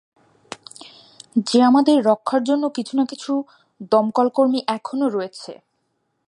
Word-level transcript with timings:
যে 1.49 1.59
আমাদের 1.63 1.97
রক্ষার 2.05 2.41
জন্য 2.43 2.63
কিছু 2.69 2.93
না 2.97 3.03
কিছু 3.05 3.31
দমকলকর্মী 3.91 4.59
এখনো 4.67 5.05
রয়েছে। 5.09 5.53